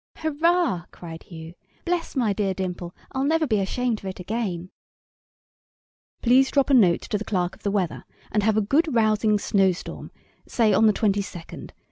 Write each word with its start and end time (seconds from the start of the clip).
['Hurrah!' 0.17 0.85
cried 0.89 1.21
Hugh; 1.21 1.53
'bless 1.85 2.15
my 2.15 2.33
dear 2.33 2.55
dimple; 2.55 2.95
I'll 3.11 3.23
never 3.23 3.45
be 3.45 3.59
ashamed 3.59 3.99
of 3.99 4.05
it 4.05 4.19
again.'] 4.19 4.71
Please 6.23 6.49
drop 6.49 6.71
a 6.71 6.73
note 6.73 7.01
to 7.01 7.19
the 7.19 7.23
clerk 7.23 7.53
of 7.55 7.61
the 7.61 7.69
weather, 7.69 8.05
and 8.31 8.41
have 8.41 8.57
a 8.57 8.61
good, 8.61 8.95
rousing 8.95 9.37
snow 9.37 9.73
storm 9.73 10.09
say 10.47 10.73
on 10.73 10.87
the 10.87 10.91
twenty 10.93 11.21
second. 11.21 11.71